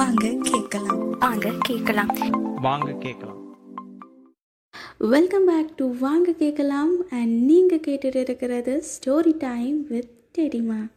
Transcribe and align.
வாங்க 0.00 0.36
கேட்கலாம். 0.42 1.10
வாங்க 1.10 1.52
கேட்கலாம். 1.60 2.06
வாங்க 2.54 2.92
கேட்கலாம். 2.92 3.56
வெல்கம் 4.98 5.44
பேக் 5.44 5.76
டு 5.76 5.94
வாங்க 5.98 6.32
கேட்கலாம். 6.32 7.08
அண்ட் 7.10 7.44
நீங்கள் 7.44 7.78
கேட்டுட்டு 7.78 8.16
இருக்கிறது 8.16 8.82
ஸ்டோரி 8.82 9.34
டைம் 9.38 9.86
வித் 9.88 10.10
டெடிமா 10.38 10.90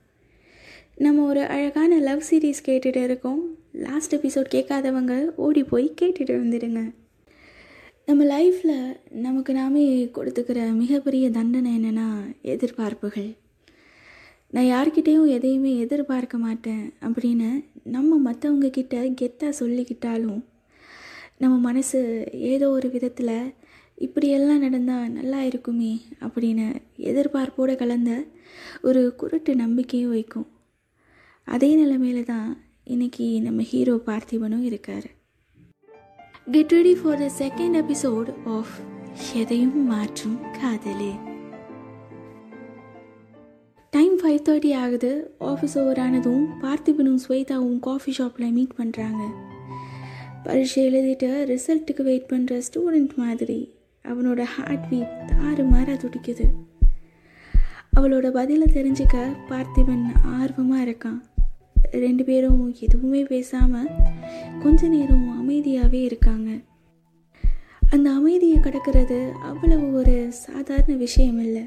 நம்ம 0.96 1.26
ஒரு 1.26 1.46
அழகான 1.46 2.00
லவ் 2.00 2.24
சீரீஸ் 2.30 2.64
கேட்டுட்டு 2.66 3.04
இருக்கோம் 3.04 3.58
லாஸ்ட் 3.72 4.16
எபிசோட் 4.16 4.48
கேட்காதவங்க 4.52 5.36
ஓடி 5.36 5.64
போய் 5.64 5.94
கேட்டுட்டு 6.02 6.36
வந்துடுங்க. 6.44 6.94
நம்ம 8.06 8.42
லைஃப்பில் 8.42 8.98
நமக்கு 9.12 9.54
நாமே 9.54 10.06
கொடுத்துக்கிற 10.06 10.74
மிகப்பெரிய 10.74 11.32
தண்டனை 11.32 11.80
என்னென்னா 11.80 12.10
எதிர்பார்ப்புகள். 12.44 13.36
நான் 14.50 14.64
யார்கிட்டேயும் 14.64 15.28
எதையுமே 15.28 15.80
எதிர்பார்க்க 15.80 16.38
மாட்டேன் 16.38 16.94
அப்படின்னு 17.02 17.66
நம்ம 17.86 18.32
மற்றவங்க 18.32 18.70
கிட்ட 18.70 19.02
கெத்தாக 19.22 19.60
சொல்லிக்கிட்டாலும் 19.60 20.42
நம்ம 21.38 21.58
மனசு 21.58 22.28
ஏதோ 22.32 22.70
ஒரு 22.70 22.90
விதத்தில் 22.90 23.54
இப்படியெல்லாம் 23.98 24.60
நடந்தால் 24.60 25.12
நல்லா 25.12 25.44
இருக்குமே 25.44 26.02
அப்படின்னு 26.20 26.76
எதிர்பார்ப்போடு 26.98 27.76
கலந்த 27.76 28.26
ஒரு 28.82 29.16
குருட்டு 29.16 29.56
நம்பிக்கையும் 29.56 30.10
வைக்கும். 30.10 30.48
அதே 31.44 31.86
நிலைமையில 31.86 32.24
தான் 32.24 32.64
இன்னைக்கு 32.84 33.42
நம்ம 33.42 33.62
ஹீரோ 33.62 33.96
பார்த்திபனும் 34.06 34.62
இருக்கார். 34.62 35.08
Get 36.52 36.72
ready 36.72 36.96
for 36.96 37.18
the 37.18 37.30
second 37.40 37.78
episode 37.84 38.32
of 38.46 38.74
எதையும் 39.34 39.86
மாற்றும் 39.86 40.40
காதலே. 40.62 41.33
டைம் 43.96 44.14
ஃபைவ் 44.20 44.40
தேர்ட்டி 44.48 44.70
ஆகுது. 44.84 45.10
ஆஃபீஸ் 45.50 45.76
ஓவர் 45.80 46.00
ஆனதும் 46.04 46.46
பார்த்திபனும் 46.62 47.20
ஸ்வேதாவும் 47.24 47.80
காஃபி 47.88 48.12
ஷாப்பில் 48.12 48.54
மீட் 48.56 48.74
பண்ணுறாங்க 48.80 49.24
பரீட்சை 50.46 50.82
எழுதிட்டு 50.90 51.30
ரிசல்ட்டுக்கு 51.52 52.04
வெயிட் 52.08 52.30
பண்ணுற 52.32 52.62
ஸ்டூடெண்ட் 52.68 53.14
மாதிரி 53.16 53.60
அவனோட 54.06 54.42
ஹார்ட் 54.54 54.88
பீட் 54.90 55.14
தாறு 55.32 55.66
மாற 55.70 55.98
துடிக்குது. 56.04 56.48
அவளோட 57.98 58.28
பதிலை 58.40 58.68
தெரிஞ்சுக்க 58.78 59.18
பார்த்திபன் 59.52 60.06
ஆர்வமாக 60.38 60.86
இருக்கான். 60.86 61.22
ரெண்டு 62.06 62.24
பேரும் 62.24 62.64
எதுவுமே 62.80 63.24
பேசாமல் 63.24 63.90
கொஞ்ச 64.64 64.88
நேரம் 64.88 65.28
அமைதியாகவே 65.40 66.02
இருக்காங்க. 66.10 66.50
அந்த 67.90 68.08
அமைதியை 68.10 68.60
கடக்கிறது 68.60 69.22
அவ்வளவு 69.52 69.88
ஒரு 69.94 70.18
சாதாரண 70.46 70.94
விஷயம் 71.06 71.40
இல்லை. 71.40 71.64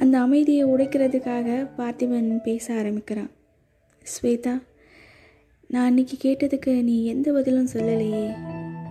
அந்த 0.00 0.20
அமைதியை 0.20 0.64
உடைக்கிறதுக்காக 0.64 1.68
பார்த்திபன் 1.78 2.42
பேச 2.42 2.74
ஆரம்பிக்கிறான். 2.74 3.30
ஸ்வேதா 4.12 4.62
நான் 5.68 5.86
அன்னைக்கு 5.86 6.16
கேட்டதுக்கு 6.22 6.82
நீ 6.82 7.06
எந்த 7.06 7.32
பதிலும் 7.32 7.68
சொல்லலையே. 7.72 8.24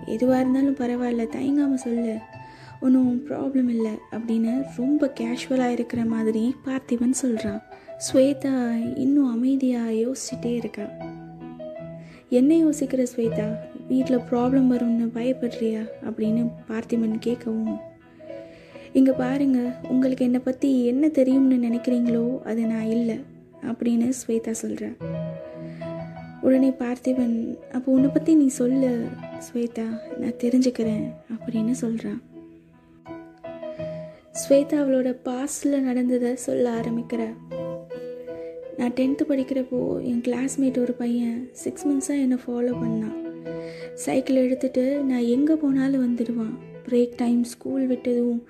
எதுவாக 0.05 0.39
இருந்தாலும் 0.39 0.75
பரவாயில்ல 0.75 1.25
தயங்காமல் 1.27 1.83
சொல்லு. 1.85 2.17
ஒன்றும் 2.81 3.27
ப்ராப்ளம் 3.27 3.69
இல்லை 3.69 3.91
அப்படின்னு 4.11 4.51
ரொம்ப 4.77 5.13
கேஷுவலாக 5.19 5.71
இருக்கிற 5.71 6.05
மாதிரி 6.05 6.55
பார்த்திபன் 6.65 7.19
சொல்கிறான் 7.21 7.61
ஸ்வேதா 8.05 8.53
இன்னும் 8.97 9.31
அமைதியாக 9.31 9.91
யோசிச்சுட்டே 9.91 10.53
இருக்கா 10.53 10.85
என்ன 12.29 12.53
யோசிக்கிற 12.55 13.05
ஸ்வேதா? 13.15 13.47
வீட்டில் 13.87 14.25
ப்ராப்ளம் 14.31 14.71
வரும்னு 14.73 15.07
பயப்படுறியா? 15.13 15.83
அப்படின்னு 16.03 16.43
பார்த்திபன் 16.67 17.19
கேட்கவும் 17.25 17.77
இங்கே 18.93 19.11
பாருங்க 19.11 19.75
உங்களுக்கு 19.89 20.25
என்னை 20.25 20.39
பற்றி 20.39 20.85
என்ன 20.85 21.09
தெரியும்னு 21.09 21.55
நினைக்கிறீங்களோ 21.55 22.43
அது 22.43 22.61
நான் 22.65 22.85
இல்லை 22.85 23.19
அப்படின்னு 23.63 24.11
ஸ்வேதா 24.19 24.51
சொல்கிறேன் 24.51 24.97
உடனே 26.41 26.69
பார்த்திபன் 26.69 27.57
அப்போ 27.71 27.91
உன்னை 27.91 28.09
பற்றி 28.13 28.35
நீ 28.35 28.47
சொல்லு 28.47 29.07
ஸ்வேதா 29.47 29.85
நான் 30.17 30.39
தெரிஞ்சுக்கிறேன் 30.43 31.05
அப்படின்னு 31.33 31.71
சொல்கிறான் 31.71 32.21
ஸ்வேதா 34.33 34.77
அவளோட 34.81 35.17
பாஸ்டில் 35.25 35.81
நடந்ததை 35.81 36.35
சொல்ல 36.35 36.71
ஆரம்பிக்கிறா. 36.71 37.27
நான் 38.77 38.93
டென்த்து 38.93 39.23
படிக்கிறப்போ 39.29 40.03
என் 40.03 40.21
கிளாஸ்மேட் 40.21 40.79
ஒரு 40.79 40.93
பையன் 40.93 41.49
சிக்ஸ் 41.51 41.87
மந்த்ஸாக 41.87 42.19
என்னை 42.19 42.37
ஃபாலோ 42.47 42.73
பண்ணான் 42.83 43.17
சைக்கிள் 43.93 44.49
எடுத்துகிட்டு 44.49 44.99
நான் 45.01 45.21
எங்கே 45.21 45.53
போனாலும் 45.53 46.03
வந்துடுவான். 46.05 46.53
பிரேக் 46.89 47.15
டைம் 47.15 47.43
ஸ்கூல் 47.43 47.87
விட்டதும் 47.87 48.43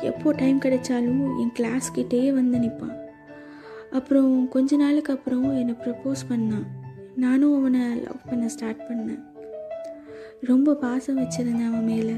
எப்போ 0.00 0.32
டைம் 0.32 0.58
கிடைச்சாலும் 0.58 1.40
என் 1.40 1.54
கிளாஸ்கிட்டேயே 1.58 2.32
வந்து 2.32 2.58
நிற்பான் 2.58 3.04
அப்புறம் 3.90 4.48
கொஞ்ச 4.48 4.76
நாளுக்கு 4.76 5.12
அப்புறம் 5.12 5.56
என்னை 5.56 5.74
ப்ரப்போஸ் 5.84 6.22
பண்ணான். 6.30 6.64
நானும் 7.16 7.58
அவனை 7.58 7.80
லவ் 7.80 8.26
பண்ண 8.28 8.48
ஸ்டார்ட் 8.48 8.82
பண்ணேன். 8.88 9.22
ரொம்ப 10.40 10.74
பாசம் 10.74 11.18
வச்சுருந்தேன் 11.18 11.66
அவன் 11.66 11.84
மேலே. 11.84 12.12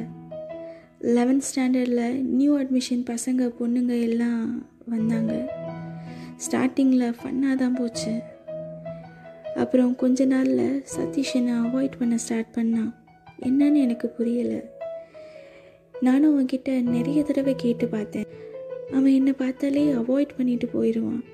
லெவன்த் 1.01 1.43
ஸ்டாண்டர்டில் 1.55 2.23
நியூ 2.23 2.59
அட்மிஷன் 2.59 3.05
பசங்க 3.07 3.53
பொண்ணுங்க 3.61 4.01
எல்லாம் 4.01 4.69
வந்தாங்க. 4.87 5.49
ஸ்டார்டிங்கில் 6.51 7.15
ஃபன்னாக 7.23 7.55
தான் 7.55 7.75
போச்சு. 7.75 8.21
அப்புறம் 9.57 9.97
கொஞ்ச 9.97 10.25
நாளில் 10.25 10.85
சதீஷ் 10.97 11.35
என்னை 11.35 11.55
அவாய்ட் 11.55 11.99
பண்ண 11.99 12.17
ஸ்டார்ட் 12.17 12.55
பண்ணான். 12.55 12.95
என்னன்னு 13.41 13.75
எனக்கு 13.75 14.15
புரியலை. 14.19 14.78
நானும் 16.01 16.35
அவன்கிட்ட 16.35 16.83
நிறைய 16.83 17.23
தடவை 17.23 17.55
கேட்டு 17.57 17.89
பார்த்தேன். 17.89 18.25
அவன் 18.91 19.13
என்னை 19.13 19.33
பார்த்தாலே 19.33 19.93
அவாய்ட் 19.93 20.37
பண்ணிட்டு 20.37 20.67
போயிடுவான். 20.67 21.25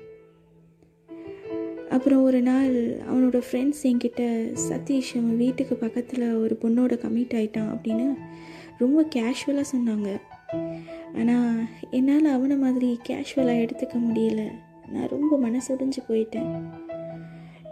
அப்புறம் 1.89 2.23
ஒரு 2.23 2.41
நாள் 2.41 2.73
அவனோட 2.97 3.41
ஃப்ரெண்ட்ஸ் 3.51 3.83
என்கிட்ட 3.83 4.53
சதீஷ் 4.69 5.11
அவன் 5.11 5.37
வீட்டுக்கு 5.37 5.75
பக்கத்தில் 5.75 6.33
ஒரு 6.33 6.57
பொண்ணோட 6.61 6.93
கமிட் 6.97 7.33
ஆயிட்டான் 7.33 7.71
அப்படின்னு 7.73 8.15
ரொம்ப 8.77 9.05
கேஷுவலாக 9.15 9.63
சொன்னாங்க. 9.75 10.21
ஆனால் 11.15 11.55
என்னால் 11.91 12.25
அவனை 12.25 12.57
மாதிரி 12.57 12.99
கேஷுவலாக 13.07 13.65
எடுத்துக்க 13.65 13.95
முடியல. 13.95 14.51
நான் 14.91 15.07
ரொம்ப 15.07 15.37
மனசுடைஞ்சு 15.37 16.01
போயிட்டேன். 16.09 16.51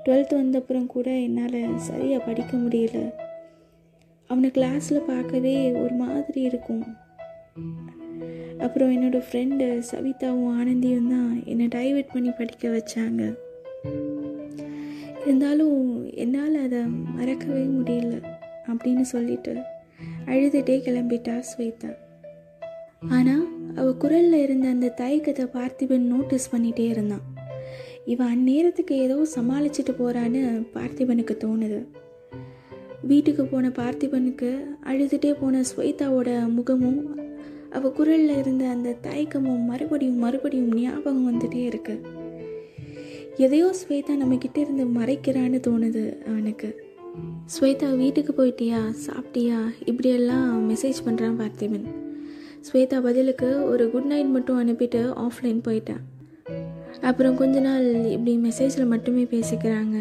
டுவெல்த் 0.06 0.34
வந்தப்புறம் 0.34 0.86
கூட 0.86 1.12
என்னால் 1.12 1.78
சரியாக 1.78 2.24
படிக்க 2.24 2.58
முடியல. 2.58 3.14
அவனை 4.34 4.50
கிளாஸில் 4.58 5.08
பார்க்கவே 5.14 5.56
ஒரு 5.84 5.96
மாதிரி 6.04 6.42
இருக்கும். 6.50 6.86
அப்புறம் 8.66 8.92
என்னோடய 8.96 9.26
ஃப்ரெண்டு 9.28 9.66
சவிதாவும் 9.90 10.54
ஆனந்தியும் 10.60 11.10
தான் 11.16 11.32
என்னை 11.52 11.66
டைவெர்ட் 11.76 12.14
பண்ணி 12.14 12.32
படிக்க 12.40 12.70
வச்சாங்க. 12.76 13.22
இருந்தாலும் 15.24 15.78
என்னால் 16.24 16.56
அதை 16.66 16.80
மறக்கவே 17.18 17.64
முடியல 17.78 18.14
அப்படின்னு 18.72 19.06
சொல்லிட்டு 19.14 19.54
அழுதுகிட்டே 20.32 20.76
கிளம்பிட்டா 20.88 21.36
ஸ்வேதா. 21.50 21.92
ஆனால் 23.16 23.46
அவள் 23.80 24.00
குரலில் 24.04 24.44
இருந்த 24.46 24.68
அந்த 24.76 24.94
தயக்கத்தை 25.02 25.46
பார்த்திபன் 25.58 26.06
நோட்டீஸ் 26.14 26.52
பண்ணிகிட்டே 26.54 26.86
இருந்தான். 26.94 27.26
இவன் 28.14 28.32
அந்நேரத்துக்கு 28.36 28.96
ஏதோ 29.06 29.18
சமாளிச்சுட்டு 29.36 29.94
போகிறான்னு 30.00 30.42
பார்த்திபனுக்கு 30.78 31.36
தோணுது. 31.46 31.82
வீட்டுக்கு 33.08 33.46
போன 33.46 33.69
பார்த்திபனுக்கு 33.69 34.66
அழுதுகிட்டே 34.86 35.36
போன 35.40 35.62
ஸ்வேதாவோட 35.62 36.50
முகமும் 36.50 37.02
அவள் 37.69 37.91
குரலில் 37.91 38.38
இருந்த 38.38 38.68
அந்த 38.68 38.96
தயக்கமும் 39.02 39.66
மறுபடியும் 39.66 40.18
மறுபடியும் 40.18 40.74
ஞாபகம் 40.74 41.25
வந்துட்டே 41.30 41.63
இருக்கு. 41.66 42.02
எதையோ 43.38 43.74
ஸ்வேதா 43.81 44.13
நம்மக்கிட்ட 44.22 44.58
இருந்து 44.58 44.86
மறைக்கிறான்னு 44.86 45.59
தோணுது 45.68 46.03
அவனுக்கு. 46.25 46.69
ஸ்வேதா 47.46 47.97
வீட்டுக்கு 47.97 48.34
போயிட்டியா? 48.38 48.94
சாப்பிட்டியா? 49.08 49.59
இப்படியெல்லாம் 49.86 50.69
மெசேஜ் 50.69 51.00
பண்ணுறான் 51.06 51.40
பார்த்திபன். 51.42 51.88
ஸ்வேதா 52.68 53.02
பதிலுக்கு 53.02 53.66
ஒரு 53.69 53.92
குட் 53.92 54.03
நைட் 54.03 54.25
மட்டும் 54.25 54.68
அனுப்பிட்டு 54.68 55.02
ஆஃப்லைன் 55.25 55.62
போயிட்டான். 55.68 56.03
அப்புறம் 57.02 57.36
கொஞ்ச 57.36 57.59
நாள் 57.59 58.06
இப்படி 58.06 58.38
மெசேஜில் 58.38 58.86
மட்டுமே 58.86 59.24
பேசிக்கிறாங்க. 59.24 59.98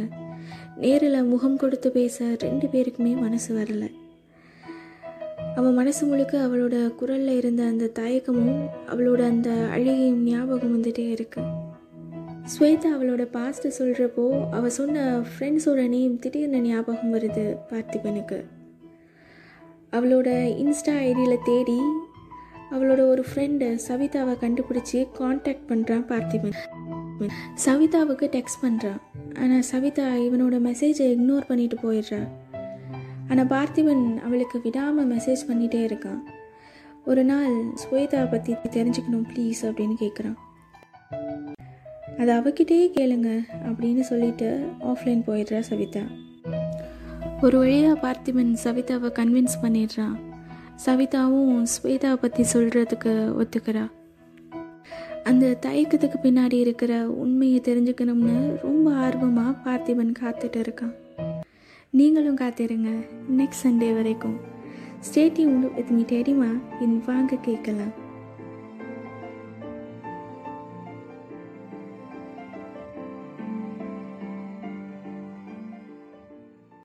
நேரில் 0.77 1.25
முகம் 1.25 1.57
கொடுத்து 1.57 1.91
பேச 1.91 2.37
ரெண்டு 2.39 2.67
பேருக்குமே 2.67 3.21
மனசு 3.21 3.59
வரல. 3.59 3.91
அவன் 5.55 5.75
மனசு 5.75 6.07
முழுக்க 6.07 6.39
அவளோட 6.39 6.95
குரலில் 6.95 7.37
இருந்த 7.37 7.63
அந்த 7.65 7.91
தயக்கமும் 7.99 8.61
அவளோட 8.89 9.23
அந்த 9.23 9.51
அழுகையும் 9.71 10.23
ஞாபகம் 10.23 10.83
வந்துட்டே 10.83 11.11
இருக்கு. 11.11 11.43
ஸ்வேதா 12.53 12.91
அவளோட 12.97 13.23
பாஸ்ட் 13.25 13.83
சொல்கிறப்போ 13.83 14.51
அவள் 14.51 14.71
சொன்ன 14.71 15.19
ஃப்ரெண்ட்ஸோட 15.19 15.89
நேம் 15.89 16.19
திடீர்னு 16.19 16.61
ஞாபகம் 16.61 17.15
வருது 17.15 17.57
பார்த்திபனுக்கு. 17.71 18.45
அவளோட 19.93 20.29
இன்ஸ்டா 20.65 20.95
ஐடியில் 21.09 21.45
தேடி 21.45 21.81
அவளோட 22.71 23.01
ஒரு 23.09 23.25
ஃப்ரெண்டு 23.35 23.79
சவிதாவை 23.89 24.35
கண்டுபிடிச்சி 24.45 25.09
காண்டாக்ட் 25.13 25.69
பண்ணுறான் 25.69 26.07
பார்த்திபன். 26.13 26.59
சவிதாவுக்கு 27.65 28.29
டெக்ஸ்ட் 28.37 28.63
பண்ணுறான் 28.63 29.01
ஆனால் 29.40 29.62
சவிதா 29.62 30.06
இவனோட 30.06 30.56
மெசேஜை 30.69 31.06
இக்னோர் 31.14 31.49
பண்ணிட்டு 31.49 31.76
போயிடுறா. 31.82 32.20
ஆனால் 33.29 33.46
பார்த்திபன் 33.46 34.19
அவளுக்கு 34.19 34.61
விடாமல் 34.62 35.11
மெசேஜ் 35.12 35.43
பண்ணிகிட்டே 35.49 35.81
இருக்கான். 35.88 36.23
ஒரு 37.05 37.25
நாள் 37.25 37.55
ஸ்வேதா 37.82 38.31
பற்றி 38.31 38.52
தெரிஞ்சுக்கணும் 38.79 39.29
ப்ளீஸ் 39.32 39.62
அப்படின்னு 39.69 39.96
கேட்குறான் 40.05 40.38
அது 42.19 42.32
அவகிட்டே 42.32 42.79
கேளுங்க 42.96 43.31
அப்படின்னு 43.69 44.00
சொல்லிட்டு 44.00 44.49
ஆஃப்லைன் 44.81 45.23
போயிடுறா 45.26 45.61
சவிதா. 45.61 46.02
ஒரு 47.40 47.58
வழியாக 47.58 47.96
பார்த்திபன் 48.05 48.52
சவிதாவை 48.64 49.11
கன்வின்ஸ் 49.19 49.56
பண்ணிடுறான். 49.62 50.14
சவிதாவும் 50.87 51.64
ஸ்வேதாவை 51.75 52.14
பற்றி 52.14 52.44
சொல்கிறதுக்கு 52.52 53.12
ஒத்துக்கிறா. 53.40 53.84
அந்த 55.25 55.59
தயக்கத்துக்கு 55.67 56.15
பின்னாடி 56.23 56.53
இருக்கிற 56.53 57.11
உண்மையை 57.11 57.61
தெரிஞ்சுக்கணும்னு 57.65 58.61
ரொம்ப 58.63 58.93
ஆர்வமாக 58.93 59.71
பார்த்திபன் 59.71 60.15
காத்துட்டு 60.21 60.65
இருக்கான். 60.67 60.95
நீங்களும் 61.91 62.37
காத்திருங்க. 62.37 63.07
நெக்ஸ்ட் 63.37 63.67
சண்டே 63.67 63.95
வரைக்கும். 63.95 64.37
ஸ்டேட்டி 65.01 65.45
உண்டு 65.45 65.71
வித் 65.75 65.89
மீ 65.89 66.05
இன் 66.81 67.03
வாங்க 67.07 67.37
கேட்கலாம். 67.37 68.02